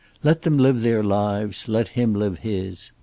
[0.23, 2.91] Let them live their lives, and let him live his.